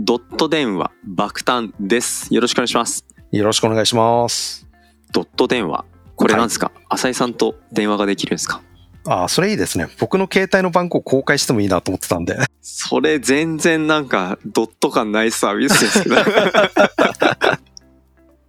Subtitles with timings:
[0.00, 2.32] ドット電話爆誕です。
[2.34, 3.04] よろしくお願いします。
[3.30, 4.66] よろしくお願いします。
[5.12, 5.84] ドット電話。
[6.16, 8.62] これなんですか、浅井さんと電話ができるんですか？
[9.06, 9.88] ああ、それいいですね。
[9.98, 12.36] 僕の携帯の番号公開してもいいなと思ってたんで。
[12.60, 16.16] それ全然なんか、ドット感ないサービスですけど。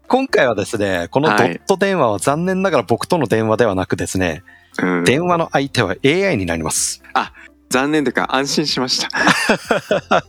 [0.08, 4.44] 今回はですね、このドット電話は残念ながら僕との電話ではなくですね、
[4.80, 7.02] うん、電話の相手は AI になります。
[7.70, 9.10] 残念というか安心しました。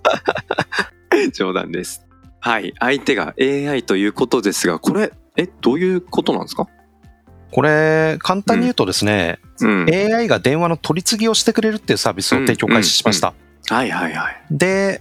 [1.32, 2.06] 冗談です。
[2.40, 2.74] はい。
[2.78, 6.68] 相手が AI ということですが、これ、え、どういうことなんですか？
[7.50, 9.86] これ、簡単に言うとですね、うん。
[9.90, 13.32] AI が電話の取り次ぎをしてくれるっていうサービスを提供開始しました。
[13.70, 14.42] はいはいはい。
[14.50, 15.00] で、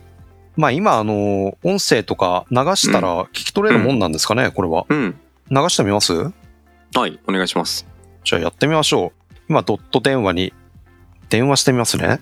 [0.55, 4.85] まあ今、あの、音声とか流したら聞き取れるもんなんですかね、これは。
[4.87, 5.19] うん。
[5.49, 6.13] 流してみます？
[6.13, 7.19] はい。
[7.27, 7.87] お願いします。
[8.23, 9.35] じゃあやってみましょう。
[9.49, 10.53] 今、ドット電話に
[11.29, 12.19] 電話してみますね。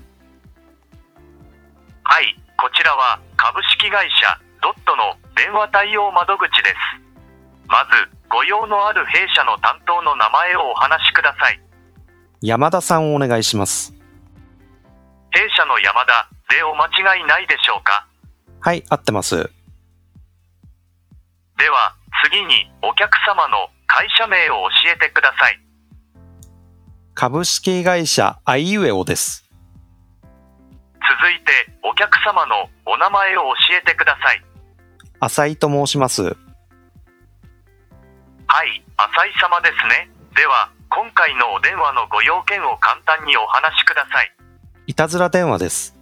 [2.03, 6.75] はい、こちらは株式会社ドットの電話対応窓口です。
[7.67, 7.89] まず、
[8.29, 11.59] ご用のある弊社の担当の名前をお話しください。
[12.41, 13.95] 山田さんをお願いします。
[15.31, 16.85] 弊社の山田でお間
[17.17, 18.05] 違いないでしょうか？
[18.59, 19.35] はい、合ってます。
[19.35, 19.41] で
[21.67, 25.59] は、次にお客様の会社名を教えてください。
[27.15, 29.49] 株式会社アイウェオです。
[31.19, 31.51] 続いて、
[31.83, 34.43] お客様のお名前を教えてください。
[35.21, 36.23] 浅井と申します。
[36.23, 36.35] はい、
[38.97, 40.11] 浅井様ですね。
[40.35, 44.35] では、今回のお電話のご用件を簡単にお話しください。
[44.87, 45.97] いたずら電話です。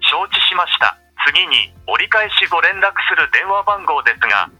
[0.00, 0.98] 承知しました。
[1.26, 4.50] 次に折り返しご連絡する電話番号ですが、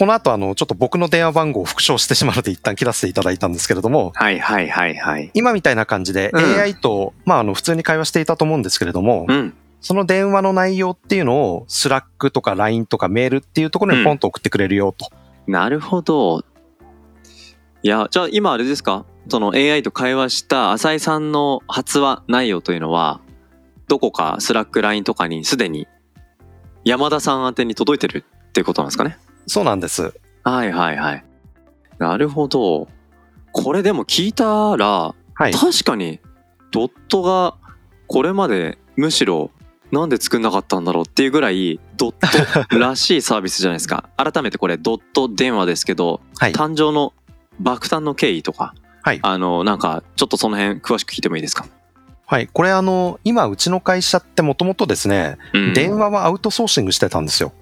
[0.00, 5.30] この後、あの、ちょっと僕の電話番号を復唱してしまうので一旦切らせていただいたんですけれども、はいはいはいはい。
[5.34, 9.54] 今みたいな感じでうん AI と、まあ、あの、普通に会話していたと思うんですけれども、うん。
[9.82, 15.10] その電話の内容っていうのを、 Slack とか LINE とかメールっていうところにポンと送ってくれるよと。
[15.46, 16.46] なるほど。
[17.82, 19.04] いや、じゃあ今あれですか？
[19.28, 23.20] その AI と会話した浅井さんの発話内容というのは、
[23.86, 25.88] どこか Slack LINE とかにすでに
[26.84, 29.18] 山田さん宛てに届いてるってことなんですかね？
[29.46, 30.14] そうなんです。
[30.44, 31.24] はいはいはい。
[31.98, 32.88] なるほど。
[33.52, 35.52] これでも聞いたら、はい。
[35.52, 36.20] 確かに
[36.70, 37.56] ドットが
[38.06, 39.50] これまでむしろ
[39.92, 44.08] なんで作んなかったんだろうっていうぐらいドットらしいサービスじゃないですか。
[44.16, 46.52] 改めてこれどっとでんわですけど、はい。
[46.52, 47.12] 誕生の
[47.58, 51.66] 爆誕の経緯とか、はいあの、なんかちょっとその辺詳しく聞いてもいいですか、
[52.26, 52.46] はい。
[52.46, 57.52] これあの、今、うちの会社ってもともとですね、うん電話はアウトソーシングしてたんですよ。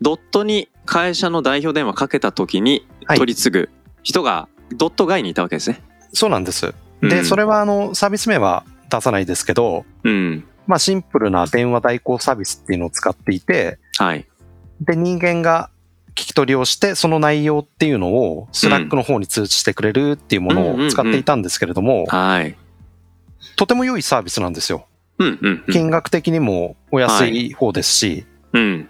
[0.00, 3.70] ドットに会社の代表電話かけた時にはい取り次ぐ
[4.02, 5.82] 人がドット外にいたわけですね。
[6.12, 6.74] そうなんです。
[7.02, 10.44] で、うんそれはあの、サービス名は出さないですけど、うん。
[10.66, 14.26] まあシンプルな電話代行サービスっていうのを使っていて、はい。
[14.80, 15.70] で、人間が
[16.10, 22.56] 聞き取りをして、その内容っていうのを Slack の方に通知してくれるっていうものを使っていたんですけれども、はい。
[23.56, 24.86] とても良いサービスなんですよ。
[25.18, 25.72] うんうんうん。
[25.72, 28.88] 金額的にもお安い方ですし、うん。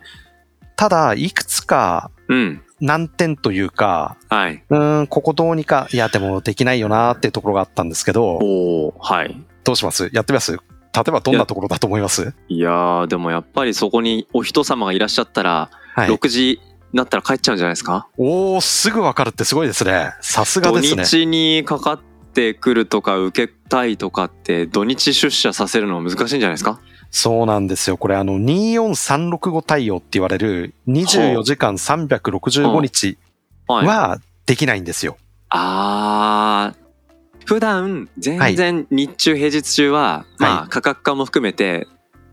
[0.80, 2.62] ただ、いくつかうん。
[2.80, 4.64] 難点というか、はい。
[4.70, 9.36] うーん、ここどうにか、いや、でもできないよなっていうところがあったんですけど、おおはい。
[9.62, 10.08] どうします？
[10.14, 10.52] やってみます？
[10.52, 10.58] 例
[11.06, 12.32] えばどんなところだと思います？
[12.48, 16.08] いやー、でもやっぱりそこにお人様がいらっしゃったら、はい。
[16.08, 16.60] 6時
[16.94, 18.08] になったら帰っちゃうんじゃないですか？
[18.16, 20.14] おー、すぐわかるってすごいですね。
[20.22, 21.04] さすが土ですね。
[21.04, 22.00] 日にかかっ
[22.32, 26.80] てくるとか受けたいとかって土日出社させるの難しいんじゃないですか？
[27.10, 27.96] そうなんですよ。
[27.96, 33.18] これあの、24365対応って言われる24時間365日
[33.66, 35.16] はできないんですよ。
[35.48, 41.88] あー、普段全然日中平日中は、まはあ価格化も含めて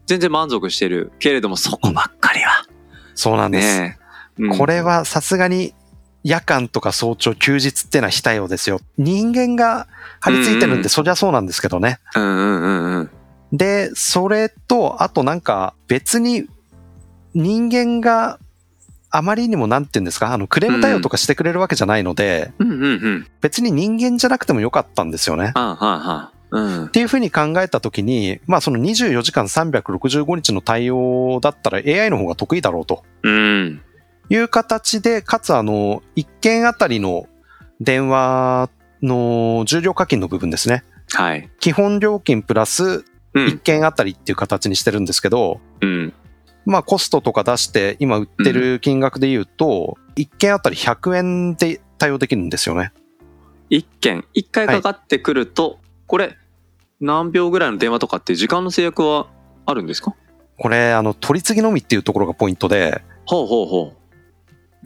[0.06, 2.65] 全然満足してるけれどもそこばっかりは
[3.15, 3.81] そうなんです。
[3.81, 3.97] ね
[4.39, 5.74] え、うんこれはさすがに
[6.24, 8.79] 夜間とか早朝休日ってのは非対応ですよ。
[9.00, 9.88] 人間が
[10.19, 12.00] 張り付いてるんで、うんうんそりゃそうなんですけどね。
[12.15, 13.09] うんうんうんうん。
[13.51, 16.47] で、それと、あとなんか別に
[17.33, 18.39] 人間が
[19.09, 23.27] あまりにもなんて言うんですか、あのクレーム対応とかしてくれるわけじゃないので、うんうんうん。
[23.41, 25.51] 別に人間じゃなくてもよかったんですよね。
[25.55, 26.31] はあはあはあ。
[26.51, 26.89] うんっ。
[26.89, 33.81] ていうふうに考えたときに、まあその24時間365日の対応だったら AI の方が得意だろうとうん。
[34.29, 37.27] いう形で、かつあの、1件あたりの
[37.79, 38.69] 電話
[39.01, 40.83] の重量課金の部分ですね。
[41.13, 41.50] はい。
[41.59, 43.05] 基本料金プラスう
[43.45, 43.60] 1ん。
[43.60, 46.13] 件あたりっていう形にしてるんですけど、うん。
[46.66, 52.92] まあコストとか出して今売ってる金額で言うと、1件あたり100円で対応できるんですよね。
[53.69, 56.38] 一件、一回かかってくると、これ、
[57.00, 59.28] 何秒ぐらいの電話とかって時間の制約は
[59.66, 60.16] あるんですか？
[60.57, 63.98] これ、あの、取り次ぎのみっていうところがポイントで、ほうほうほう。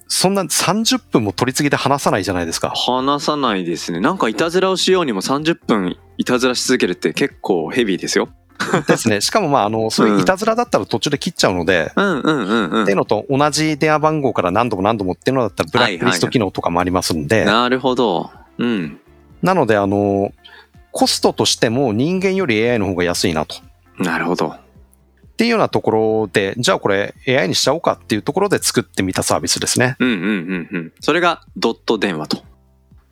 [0.07, 2.73] そんな30分も取り次ぎで話さないじゃないですか。
[2.75, 3.99] 話さないですね。
[3.99, 8.29] なんかいたずらをしようにも30分いたずらし続けるって結構ヘビーですよ。
[8.87, 9.21] ですね。
[9.21, 12.97] しかもまあ、あの、そういういたずらだったら途中で切っちゃうので、うんうんうんうんっていう。
[12.97, 18.31] のと同じ電話番号から何度も何度もっていうのだったらブラックリスト機能とかもありますんで、なるほど。
[18.57, 18.99] うん。
[19.41, 20.31] なのであの、
[20.91, 23.55] コストとしても人間より AI の方が安いなと。
[23.97, 24.47] なるほど。
[24.47, 29.95] っていうようなところで、じゃあこれ AI にしちゃおうかっていうところで作ってみたサービスですね。
[29.99, 30.93] うんうんうんうん。
[30.99, 32.43] それがドット電話と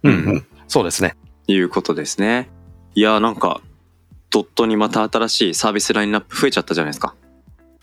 [0.03, 0.45] うんうん。
[0.67, 1.15] そうですね。
[1.47, 2.49] いうことですね。
[2.93, 3.61] いやーなんか、
[4.29, 7.15] ドットにまた新しいサービスラインナップ増えちゃったじゃないですか。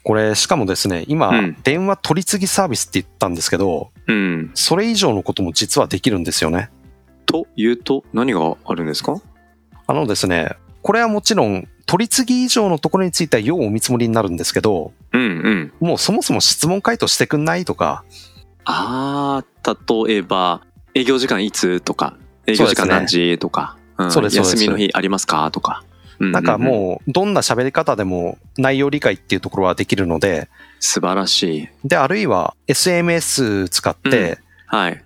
[0.02, 4.50] これ、しかもですね、今、うん電話取り次ぎサービスって言ったんですけど、うん。
[4.54, 6.70] それ以上のことも実はできるんですよね。
[7.26, 9.20] というと、何があるんですか？
[9.88, 15.72] あのですね、これはもちろん、取り次ぎ以上のところについては要お見積もりになるんですけど、うんうん。
[15.81, 18.04] もうそもそも質問回答してくんないとか、
[18.64, 20.62] あー、例えば、
[20.94, 22.16] 営業時間いつとか、
[22.46, 25.82] 営業時間何時とか、うんそうですそうです休みの日ありますかとか。
[26.18, 30.48] ななんかもう、どんな喋り方でも内容理解っていうところはできるので、
[30.80, 31.68] 素晴らしい。
[31.84, 34.92] で、あるいは SMS 使って、はい。
[34.92, 35.02] 例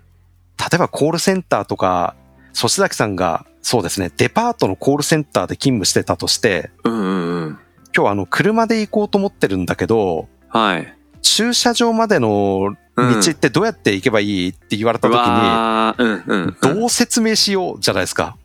[0.75, 2.15] えばコールセンターとか、
[2.55, 7.59] 粗志崎さんが、そうですね、デパートのコールセンターで勤務してたとして、うんうんうん。
[7.95, 10.95] 今日あの、車で行こうと思ってるんだけど、はい。
[11.23, 16.75] 駐車場までの道ってどうやって行けばいいって言われた時に。
[16.77, 18.37] どう説明しようじゃないですか。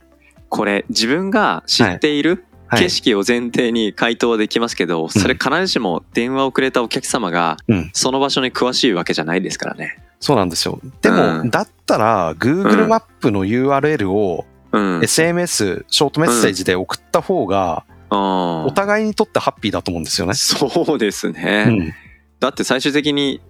[0.49, 2.45] これ、自分が知っている
[2.75, 9.97] はい景色を前提に回答はできますけど、それ必ずしも電話をくれたお客様がうん、その場所に詳しいわけじゃないですからね。
[10.19, 10.79] そうなんですよ。
[11.01, 14.45] でも、うんだったら、Google マップの URL を
[14.75, 14.99] うん。
[14.99, 20.33] SMS、ショートメッセージで送った方が、あお互いにとってハッピーだと思うんですよね。
[20.33, 21.65] そうですね。
[21.67, 21.93] うん。
[22.39, 23.41] だって最終的に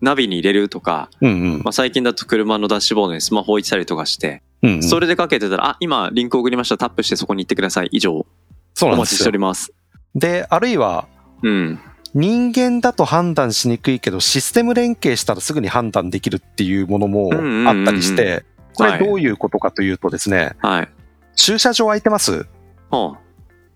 [0.00, 4.82] ナビに入れるとか、うんうんまあ、最近だと車のダッシュボードにスマホ置いてたりとかして、うんうん。
[4.82, 6.78] それでかけてたら、あ、今リンク送りました。
[6.78, 7.88] タップしてそこに行ってください。
[7.92, 8.26] 以上、
[8.74, 9.38] そうなんですよお待ちしており。
[9.38, 9.72] ます。
[10.14, 11.08] で、あるいは、
[11.42, 11.80] うん。
[12.12, 18.44] 人間だと判断しにくいけど、システム連携したらすぐに判断できるっていうものもうんうんうんうんあったりして、
[18.74, 20.88] こはいれどういうことかというとですね、はい。
[21.34, 22.42] 駐車場空いてます？
[22.42, 22.44] っ
[22.90, 23.16] ほ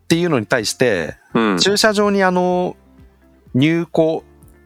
[0.06, 1.40] ていうのに対して、う。
[1.40, 1.58] うん。
[1.58, 2.76] 駐車場にあの、
[3.54, 4.22] 入庫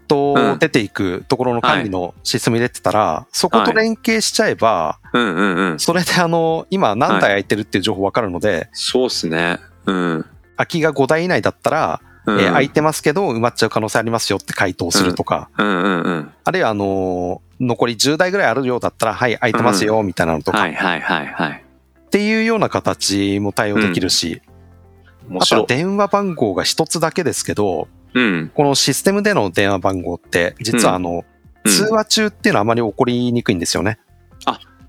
[0.07, 5.79] と出ていくところの管理のシステム入れてたら、そこと連携しちゃえば、うんうんうん。
[5.79, 9.59] それであの、今何台空いてるっていう情報わかるので、そうっすね。
[9.87, 10.27] うん。
[10.57, 16.33] 空きが5台以内だったら、うんえー空いてますけど埋まっちゃう可能性ありますよって回答するとか、うんうんうん。
[16.45, 21.65] あるいはあのー残り10台ぐらいあるようだったら、はい、空いてますよ、みたいなのとか、はいはいはいはい。
[22.07, 24.43] っていうような形も対応できるし、
[25.29, 25.67] 面あとは。
[25.67, 28.51] 電話番号が一つだけですけど、うん。
[28.53, 31.25] このシステムでの電話番号って、実はあの、うん
[31.65, 34.01] 通話中っていうのはあまり起こりにくいんですよね。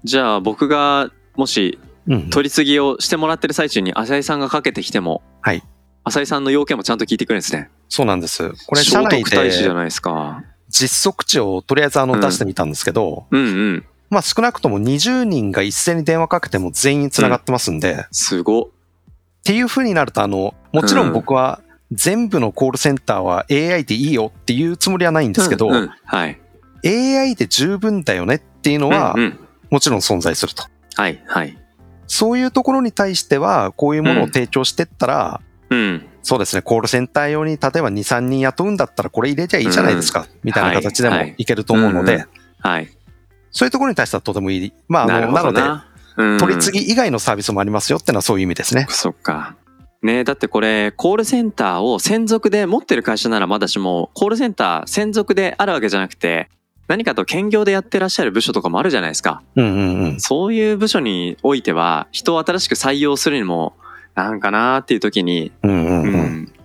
[0.03, 1.92] じゃあ僕がもしうん。
[2.29, 5.63] 取り次ぎをしてもらってる最中に浅井さんがかけてきても、はい。
[6.03, 7.69] 浅井さんの要件もちゃんと聞いてくれるんですね。
[7.87, 8.51] そうなんです。
[8.67, 10.43] これ、社聖内徳太子じゃでないですか。
[10.69, 13.85] 実測値をとりあえずあのうん出してみたんですけど、うんうん。
[14.09, 18.69] まあ少なくとも20人が一斉に電話かけても全員繋がってますんで、っすご。
[19.43, 26.39] ていう風になるとあの、もちろん僕は全部のコールセンターは AI でいいよっていうつもりはないんですけど、うんうんはい。
[26.85, 30.65] AI で十分だよねっていうのはうんうんもちろん存在すると。
[30.95, 31.57] はいはい。
[32.13, 36.05] そういうところに対しては、こういうものを提供してったら、うん。
[36.21, 42.25] そうですね、コールセンター用に例えば2、3人雇うんだったらこれ入れちゃいいじゃないですか、みたいな形でもはいいけると思うので、うん
[42.59, 42.89] はい。
[43.51, 44.73] そういうところに対してはとてもいい。
[44.87, 45.61] まあ、ななので。
[45.61, 48.85] うん取り次ぎ以外のサービスもありますよってのはそういう意味ですね。
[48.87, 49.55] そっか。
[50.03, 56.49] ねだってこれ、コールセンターを専属で持ってる会社ならまだしも、コールセンター専属であるわけじゃなくて、
[56.93, 59.41] 何かと兼業でやってらっしゃる部署とかもあるじゃないですか。
[59.55, 60.19] うんうんうん。
[60.19, 63.73] そういう部署においては、人を新しく採用するにも、
[64.13, 65.51] なんかなーっていう時に、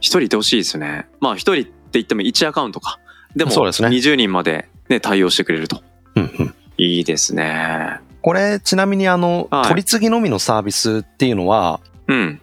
[0.00, 1.06] 一人いてほしいですよね。
[1.18, 2.99] まあ一人って言っても1アカウントか。
[3.35, 5.82] でも、そうですね20人までね、対応してくれると。
[6.14, 7.99] うんうんいいですね。
[8.20, 12.40] これ、ちなみにあの、はい取り次ぎのみのサービスっていうのは、うん。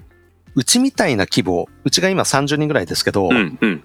[0.56, 3.84] うちみたいな規模、うちが今30人ぐらいですけど、うん、うん。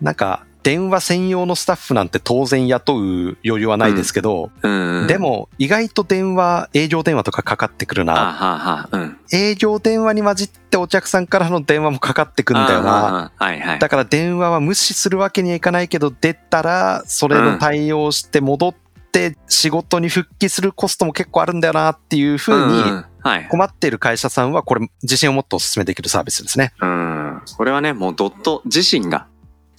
[0.00, 4.68] なんか、電話専用のスタッフなんて当然雇う余裕はないですけど、う
[5.04, 5.06] ん。
[5.06, 8.90] で、も意外と電話、営業電話とかかかってくるあな。
[8.92, 9.18] うん。
[9.32, 13.32] 営業電話に混じってお客さんからの電話もかかってくるんだよな。
[13.36, 13.78] はいはい。
[13.78, 18.74] だから電話は無視するわけにはいかないけど、出たら、それの対応して戻っ
[19.12, 23.48] て仕事に復帰するコストも結構あるんだよなっていうふうにんんはい。
[23.48, 26.72] 困っている会社さんはこれ自信を持ってお勧めできるサービスですね。
[26.80, 27.42] うん。
[27.56, 29.26] これはね、もうドット自身が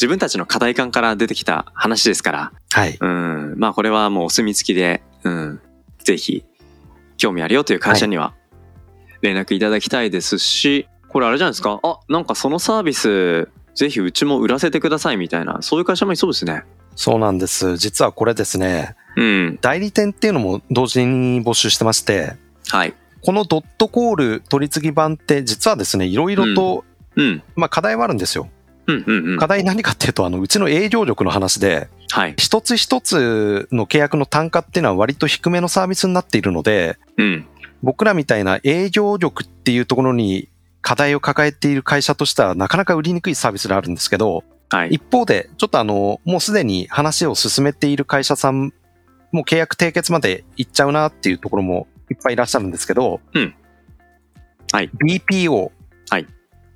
[0.01, 2.97] 自分たちの課題感から出てきた話ですから、はい。
[2.99, 3.53] うん。
[3.57, 5.61] まあこれはもうお墨付きで、うん。
[6.03, 6.43] ぜひ、
[7.17, 8.33] 興味あるよという会社には
[9.21, 11.79] 連絡いただきたいですし、これあれじゃないですか？
[11.83, 16.63] あ、なんかそのサービス、ぜひうちも売らせてくださいみたいな、そういう会社もいそうですね。
[16.95, 17.77] そうなんです。
[17.77, 19.59] 実はこれですね、うん。
[19.61, 22.33] 代理店っていうのも同時に募集してまして、
[22.69, 22.95] はい。
[23.21, 27.43] このドットコール取り次ぎ版って実はですね、いろいろと、うん。
[27.55, 28.49] まあ課題はあるんですよ。
[28.91, 29.37] うんうんうん。
[29.37, 32.33] 課題何かっていうと、あの、うちの営業力の話で、はい。
[32.37, 37.45] 一つ一つの契約の単価っていうのは割と低めのサービスになっているので、うん。
[37.83, 40.49] 僕らみたいな営業力っていうところに
[40.81, 44.89] 課題を抱えている会社としてはなかなか売りにくいサービスであるんですけど、はい。
[44.89, 48.73] 一方で、ちょっとあの、もうすでに話を進めている会社さん、
[49.31, 53.55] もう契約締結まで行っちゃうなっていうところもいっぱいいらっしゃるんですけど、うん
[54.71, 54.89] はい。
[54.89, 55.71] BPO。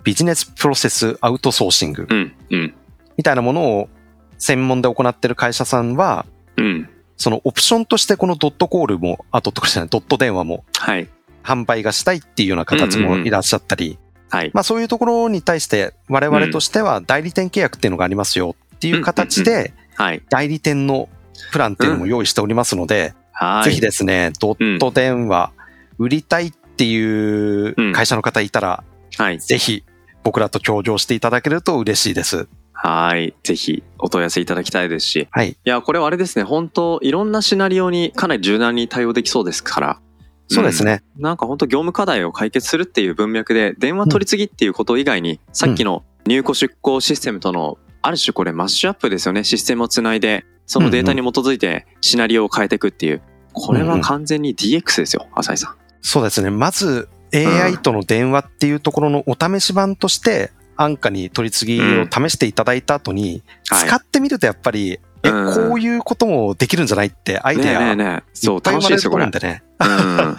[0.06, 0.12] はい。
[0.12, 2.34] ビジネスプロセスアウトソーシングうん。
[2.52, 2.74] うん。
[3.18, 3.90] みたいなものを
[4.38, 6.26] 専門で行っている会社さんは、
[6.58, 6.90] うん。
[7.18, 11.08] そのオプションとしてこのドットコールも、あ、ドットコールじゃない、ドット電話もはい。
[11.44, 13.98] 販売がしたいっていうような形もいらっしゃったり、
[14.30, 14.52] はい。
[14.54, 20.22] まあそういうところに対して我々としては代理店契約っていうのがありますよっていう形ではい。
[20.30, 21.08] 代理店の
[21.52, 23.66] プランっていうのも用意しておりますので、はい。
[23.66, 25.52] ぜひですね、ドット電話
[25.98, 28.84] 売りたいっていう会社の方いたら、
[29.18, 29.40] はい。
[29.40, 29.84] ぜひ
[30.26, 32.48] 僕らと協業していただけると嬉しいです。
[32.74, 33.36] はい。
[33.44, 35.28] ぜひお問い合わせいただきたいですし。
[35.30, 35.52] はい。
[35.52, 36.44] いや、これはあれですね。
[36.44, 40.00] 本当いろんなシナリオにかなり柔軟に対応できそうですから。
[40.48, 41.04] そうですね。
[41.16, 49.44] なんか本当業務課題を解決するっていう文脈で、電話取り次ぎっていうこと以外に、さっきの入庫出庫システムとの、ある種これマッシュアップですよね。
[49.44, 53.22] システムをつないで、そのデータに基づいてシナリオを変えていくっていう。
[53.54, 55.76] これは完全に DX ですよ、浅井さん。
[56.02, 56.50] そうですね。
[56.50, 69.24] まず AI との電話っていうところのお試し版として、安価に取り次ぎを試していただいた後に、はい使ってみるとやっぱり、え、うんこういうこともできるんじゃないってアイデア、ねえねっぱい生まれると楽しいですよ、これ。
[69.24, 69.64] 思うんでね。
[69.80, 70.38] う ん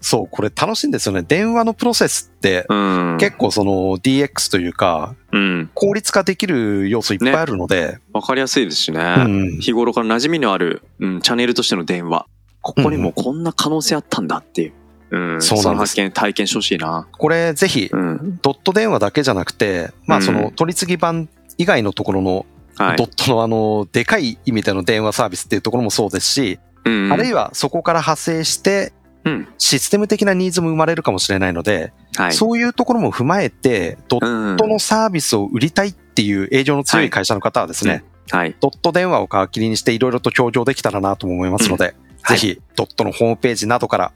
[0.00, 1.22] そう、これ楽しいんですよね。
[1.22, 3.16] 電話のプロセスって、うん。
[3.18, 5.70] 結構その DX というか、うん。
[5.72, 9.00] 効率化できる要素いっぱいあるので、わかりやすいですしね。
[9.00, 12.26] うん日頃から馴染みのある、うん、チャンネルとしての電話。
[12.60, 14.72] ここにもこんな可能性あったんだっていう。
[15.10, 15.42] うん。
[15.42, 17.06] そうなんですの発見、体験してほしいな。
[17.12, 18.38] これぜひ、うん。
[18.42, 22.46] ドット電話だけじゃなくて、まあそのうん取り次ぎ版以外のところの
[22.76, 23.04] はいド。
[23.04, 27.12] ットのあの、でかい意味での電話サービスっていうところもそうですし、うん。
[27.12, 28.92] あるいはそこから派生して、
[29.24, 29.48] うん。
[29.58, 32.32] システム的なニーズも生まれるかもしれないので、はい。
[32.32, 34.56] そういうところも踏まえて、ドッうん。
[34.56, 38.56] トのサービスを売りたいっていう営業の強い会社の方はですね、はい。
[38.60, 41.94] ドット電話を皮切りにしていろいろと協業できたらなとも思いますので、はい
[42.26, 44.12] ぜひドットのホームページなどから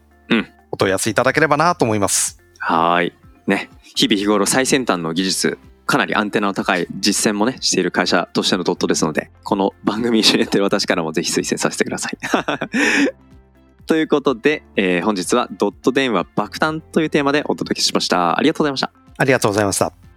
[0.79, 2.41] 問い合わせいただければなと思います。
[2.57, 3.13] はい。
[3.45, 3.69] ね。
[3.95, 12.17] 日々日頃最先端の技術、かなりアンテナの高い実践もね、している会社としてのドットですので、この番組一緒にやってる私からもぜひ推薦させてください。
[13.85, 18.37] ということで、えー本日はドット電話爆誕というテーマでお届けしました。
[18.37, 18.91] ありがとうございました。
[19.17, 20.08] ありがとうございました。